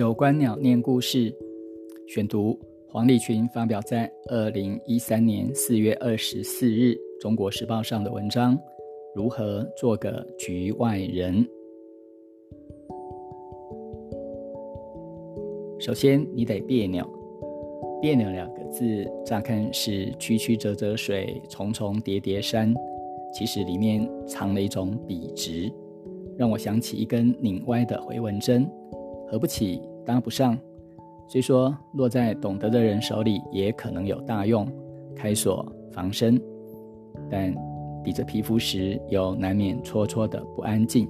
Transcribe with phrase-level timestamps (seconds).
[0.00, 1.30] 九观鸟念故事
[2.08, 2.58] 选读，
[2.88, 8.58] 黄立群发表在二零一三年四月二十四日《中国时报》上的文章：
[9.14, 11.46] 如何做个局外人？
[15.78, 17.06] 首先，你得别扭。
[18.00, 22.74] 别扭两个字，乍看是曲曲折折水，重重叠叠山，
[23.34, 25.70] 其实里面藏了一种笔直，
[26.38, 28.66] 让我想起一根拧歪的回纹针。
[29.28, 30.56] 合不起，搭不上。
[31.28, 34.66] 虽说落在懂得的人手里也可能有大用，
[35.14, 36.40] 开锁防身，
[37.30, 37.54] 但
[38.02, 41.08] 抵着皮肤时又难免戳戳的不安静。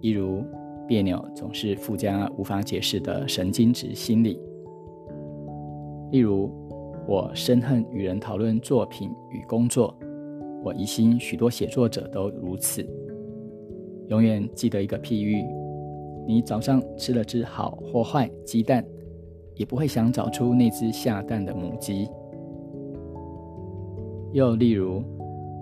[0.00, 0.42] 一如
[0.86, 4.40] 别扭，总是附加无法解释的神经质心理。
[6.12, 6.50] 例如，
[7.06, 9.94] 我深恨与人讨论作品与工作，
[10.64, 12.86] 我疑心许多写作者都如此。
[14.08, 15.44] 永远记得一个譬喻。
[16.26, 18.84] 你早上吃了只好或坏鸡蛋，
[19.54, 22.08] 也不会想找出那只下蛋的母鸡。
[24.32, 25.02] 又例如，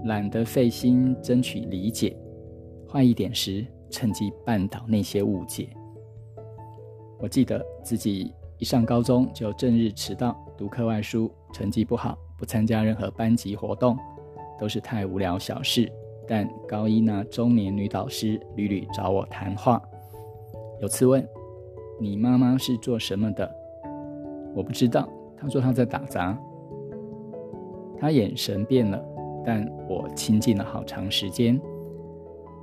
[0.06, 2.16] 懒得费心争取理解，
[2.90, 5.68] 坏一点时趁机绊倒那些误解。
[7.20, 13.96] 我记得自己一上高中就正日迟到，读课外书，成绩不好，不参加任何班级活动，
[14.58, 15.90] 都是太无聊小事。
[16.26, 19.80] 但高一那中年女导师屡屡找我谈话。
[20.80, 21.26] 有次问
[22.00, 23.50] ：“你妈妈是做什么的？”
[24.54, 25.08] 我不知道。
[25.36, 26.38] 她说她在打杂。
[27.98, 29.02] 她眼神变了，
[29.44, 31.60] 但我亲近了好长时间。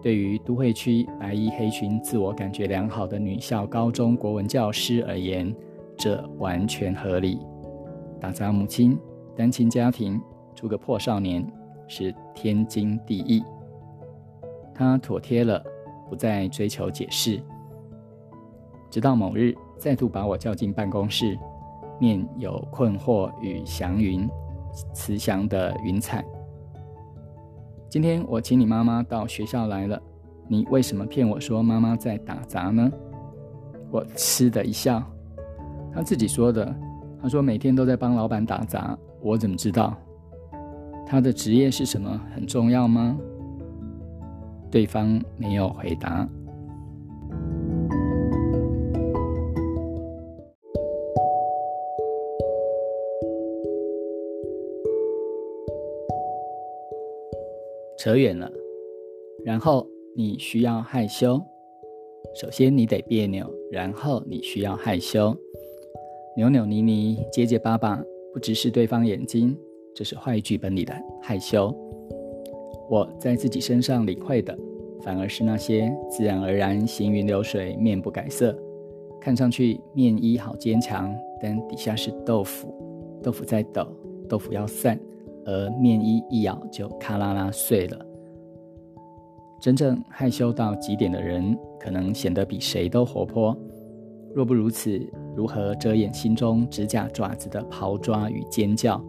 [0.01, 5.55] 对于都会区白衣黑裙、自我感觉良好的女校高中国文教师而言，
[5.95, 7.39] 这完全合理。
[8.19, 8.97] 打杂母亲、
[9.35, 10.19] 单亲家庭、
[10.55, 11.45] 出个破少年，
[11.87, 13.43] 是天经地义。
[14.73, 15.63] 她妥帖了，
[16.09, 17.39] 不再追求解释。
[18.91, 21.39] 直到某日，再度把我叫进办公室，
[21.97, 24.29] 面有困惑与祥云，
[24.93, 26.23] 慈祥的云彩。
[27.89, 29.99] 今天我请你妈妈到学校来了，
[30.47, 32.91] 你为什么骗我说妈妈在打杂呢？
[33.89, 35.01] 我嗤的一笑，
[35.93, 36.75] 他自己说的。
[37.21, 39.95] 他说每天都在帮老板打杂，我怎么知道？
[41.05, 43.17] 他的职业是什么很重要吗？
[44.69, 46.27] 对方没有回答。
[58.01, 58.51] 扯远了，
[59.45, 61.39] 然后你需要害羞。
[62.33, 65.37] 首先你得别扭，然后你需要害羞，
[66.35, 68.03] 扭扭捏捏、结结巴巴，
[68.33, 69.55] 不直视对方眼睛，
[69.93, 70.91] 这是坏剧本里的
[71.21, 71.71] 害羞。
[72.89, 74.57] 我在自己身上领会的，
[75.03, 78.57] 反而是那些自然而然、行云流水、面不改色，
[79.21, 82.73] 看上去面衣好坚强，但底下是豆腐，
[83.21, 83.85] 豆腐在抖，
[84.27, 84.99] 豆腐要散。
[85.45, 88.05] 而面衣一咬就咔啦啦碎了。
[89.59, 93.55] 真正害羞到极点的人，可能显得比谁都活泼。
[94.33, 94.99] 若不如此，
[95.35, 98.99] 如何遮掩心中指甲爪子的刨抓与尖叫？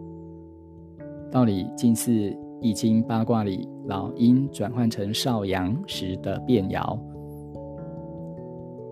[1.31, 2.11] 道理近似
[2.61, 6.97] 《易经》八卦里老鹰转换成少阳时的变爻。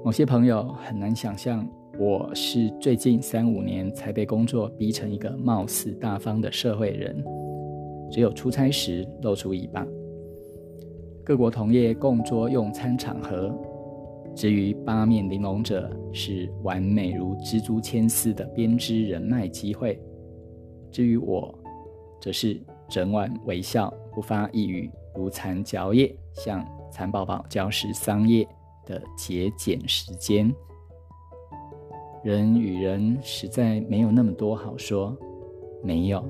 [0.03, 1.63] 某些朋友很难想象。
[1.97, 7.24] 我是最近三五年才被工作逼成一个貌似大方的社会人，
[8.09, 9.85] 只有出差时露出尾巴。
[11.24, 13.53] 各国同业共桌用餐场合，
[14.34, 19.96] 至于八面玲珑者，是完美如蜘蛛牵丝的编织人脉机会；
[20.91, 21.53] 至于我，
[22.19, 22.59] 则是
[22.90, 28.47] 整晚微笑不发一语，如蚕嚼叶，向蚕宝宝嚼食桑叶
[28.88, 30.52] 的节俭时间。
[32.24, 35.18] 人与人实在没有那么多好说，
[35.84, 36.24] 没有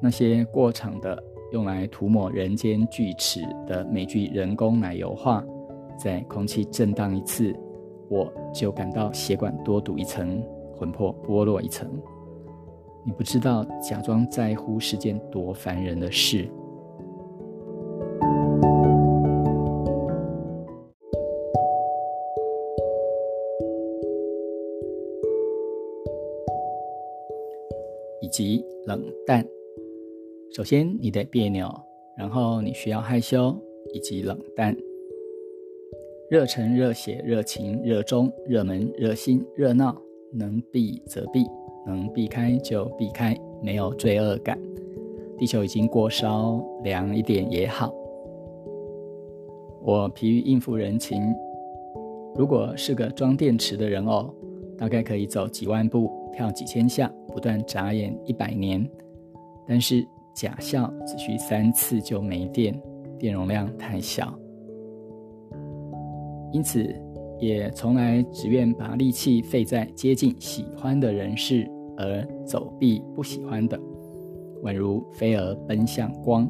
[0.00, 1.22] 那些过场的
[1.52, 5.44] 用来涂抹人间锯齿的每句人工奶油话，
[5.96, 7.54] 在空气震荡一次，
[8.08, 10.42] 我就感到血管多堵一层，
[10.76, 11.88] 魂魄剥落一层。
[13.04, 16.50] 你不知道，假装在乎是件多烦人的事。
[30.66, 31.72] 先，你得别扭，
[32.18, 33.56] 然后你需要害羞
[33.94, 34.76] 以及冷淡。
[36.28, 39.96] 热忱、热血、热情、热衷、热门、热心、热闹，
[40.32, 41.46] 能避则避，
[41.86, 44.58] 能避开就避开，没有罪恶感。
[45.38, 47.94] 地球已经过烧，凉一点也好。
[49.84, 51.22] 我疲于应付人情，
[52.34, 54.34] 如果是个装电池的人偶，
[54.76, 58.84] 大概可以走几万步、跳几千下，不断眨眼一百年。
[59.68, 60.04] 但是
[60.36, 62.78] 假笑只需三次就没电，
[63.18, 64.38] 电容量太小，
[66.52, 66.86] 因此
[67.40, 71.66] 也从来只愿把力气费在接近喜欢的人事，
[71.96, 73.80] 而走避不喜欢的，
[74.62, 76.46] 宛如飞蛾奔向光。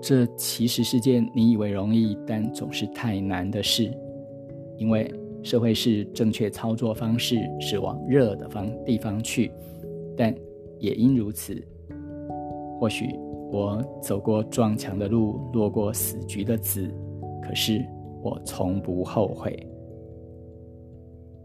[0.00, 3.92] 这其实是件你以为容易，但总是太难的事，
[4.78, 5.12] 因为
[5.42, 9.52] 社会是正确操作方式是往热的方地方去，
[10.16, 10.34] 但
[10.78, 11.62] 也因如此，
[12.78, 13.14] 或许
[13.50, 16.88] 我走过撞墙的路，落过死局的子，
[17.42, 17.84] 可是
[18.22, 19.66] 我从不后悔。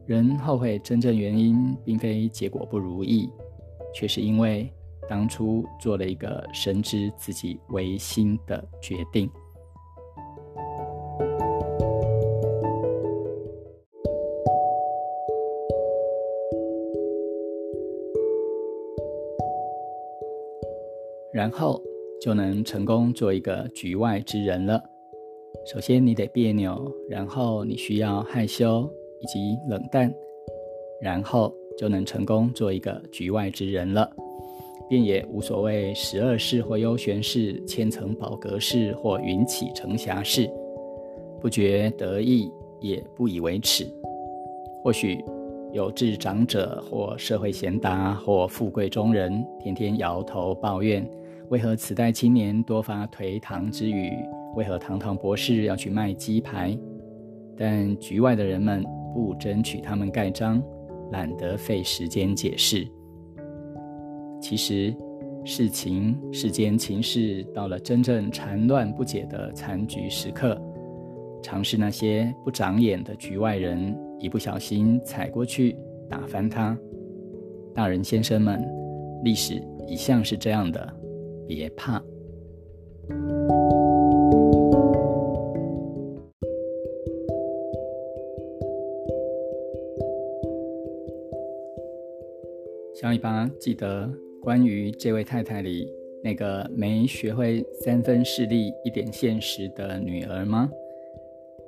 [0.05, 3.29] 人后悔真正原因，并非结果不如意，
[3.93, 4.71] 却是因为。
[5.09, 9.29] 当初做了一个深知自己违心的决定，
[21.33, 21.81] 然后
[22.21, 24.81] 就能成功做一个局外之人了。
[25.65, 28.89] 首先你得别扭，然后你需要害羞
[29.21, 30.13] 以及冷淡，
[31.01, 34.09] 然后就能成功做一个局外之人了。
[34.89, 40.47] 便也无所谓十二式或幽玄式、千层宝阁式或云起承霞式，
[41.39, 42.51] 不觉得意，
[42.81, 43.87] 也不以为耻。
[44.83, 45.23] 或许
[45.71, 51.09] 有志长者或社会贤达或富贵中人，天天摇头抱怨：
[51.49, 54.11] 为何此代青年多发颓唐之语？
[54.55, 56.77] 为何堂堂博士要去卖鸡排？
[57.55, 60.61] 但局外的人们不争取他们盖章，
[61.11, 62.87] 懒得费时间解释。
[64.41, 64.95] 其实，
[65.45, 70.59] 事情世间情事到了真正缠乱不解的残局时刻，
[71.41, 75.75] 常是那些不长眼的局外人一不小心踩过去，
[76.09, 76.77] 打翻它。
[77.73, 78.63] 大人先生们，
[79.23, 80.93] 历史一向是这样的，
[81.47, 82.03] 别怕。
[92.95, 94.09] 小尾巴记得。
[94.43, 95.89] 关于这位太太里
[96.21, 100.69] 那个没学会三分势力一点现实的女儿吗？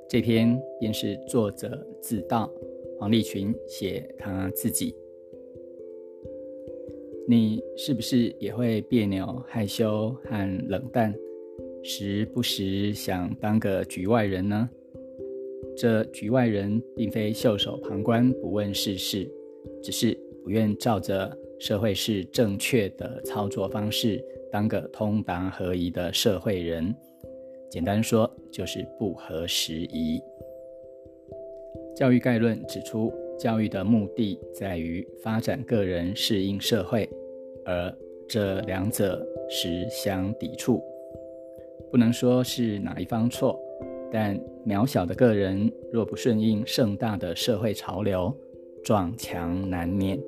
[0.06, 2.50] 这篇便是作者自道，
[2.98, 4.94] 黄立群写他自己。
[7.28, 11.14] 你是不是也会别扭、害羞和冷淡，
[11.82, 14.68] 时不时想当个局外人呢？
[15.76, 19.28] 这局外人并非袖手旁观、不问世事，
[19.82, 21.36] 只是不愿照着。
[21.58, 24.22] 社会是正确的操作方式，
[24.52, 26.94] 当个通达合宜的社会人，
[27.70, 30.20] 简单说就是不合时宜。
[31.96, 37.08] 教育概论指出，教育的目的在于发展个人适应社会，
[37.64, 37.94] 而
[38.28, 40.82] 这两者实相抵触。
[41.90, 43.58] 不能说是哪一方错，
[44.10, 48.34] 但渺小的个人若不顺应盛大的社会潮流，
[48.82, 50.18] 撞墙难免。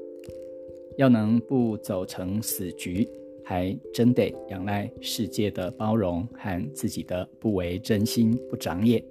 [0.96, 3.08] 要能不走成死局，
[3.44, 9.02] 还真得仰赖世界的包容和自己的不为真心不长眼。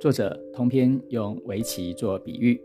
[0.00, 2.60] 作者通篇用围棋做比喻，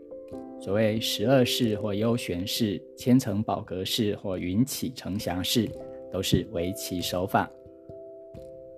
[0.60, 5.68] 所谓十二式或幽玄式、千层宝阁式或云起承霞式，
[6.12, 7.50] 都是围棋手法，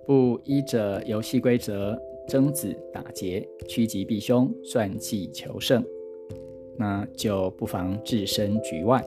[0.07, 1.95] 不依着游戏规则
[2.27, 5.83] 争子打劫、趋吉避凶、算计求胜。
[6.79, 9.03] 那就不妨置身局外。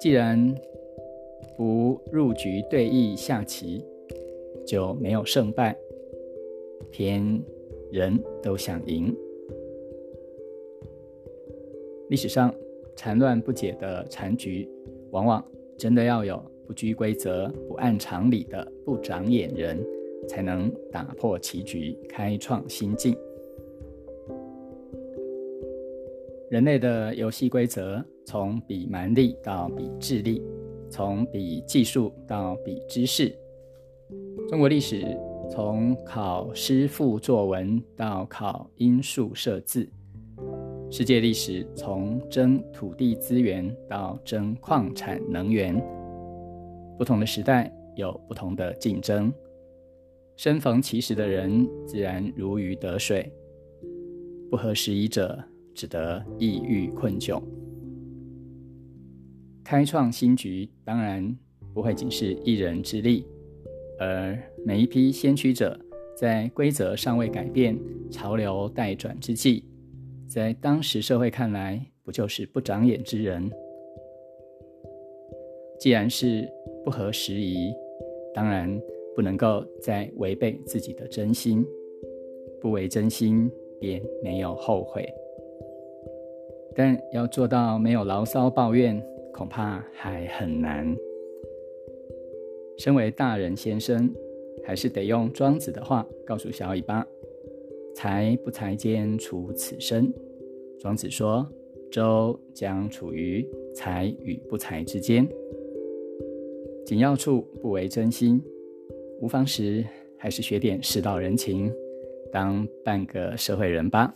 [0.00, 0.54] 既然
[1.54, 3.84] 不入局对弈下棋，
[4.66, 5.76] 就没有胜败，
[6.90, 7.42] 偏
[7.92, 9.14] 人都想赢。
[12.08, 12.52] 历史上
[12.96, 14.66] 缠乱不解的残局，
[15.10, 15.44] 往往
[15.76, 19.78] 真的要有不拘规则、不按常理的不长眼人，
[20.26, 23.14] 才能打破棋局，开创新境。
[26.50, 30.42] 人类的游戏规则，从比蛮力到比智力，
[30.90, 33.34] 从比技术到比知识。
[34.48, 35.02] 中国历史
[35.54, 39.86] 从考诗赋作文到考音数设字，
[40.90, 45.78] 世界历史从争土地资源到争矿产能源。
[46.96, 49.30] 不同的时代有不同的竞争，
[50.38, 53.30] 身逢其时的人自然如鱼得水，
[54.50, 55.38] 不合时宜者。
[55.74, 57.42] 只得抑郁困窘。
[59.64, 61.34] 开创新局，当然
[61.72, 63.26] 不会仅是一人之力，
[63.98, 65.78] 而每一批先驱者
[66.16, 67.76] 在规则尚未改变、
[68.10, 69.64] 潮流待转之际，
[70.28, 73.50] 在当时社会看来，不就是不长眼之人？
[75.80, 76.48] 既然是
[76.84, 77.74] 不合时宜，
[78.32, 78.80] 当然
[79.16, 81.64] 不能够再违背自己的真心。
[82.60, 83.50] 不为真心，
[83.80, 85.04] 便没有后悔。
[86.76, 90.96] 但要做到没有牢骚抱怨，恐怕还很难。
[92.78, 94.08] 身为大人先生，
[94.64, 97.06] 还是得用庄子的话告诉小尾巴
[97.94, 100.12] ：“才不才间处此身。”
[100.78, 101.46] 庄子说
[101.90, 105.28] ：“周将处于才与不才之间，
[106.84, 108.42] 紧要处不为真心。
[109.20, 109.84] 无妨时，
[110.16, 111.72] 还是学点世道人情。”
[112.32, 114.14] 当半个社会人吧。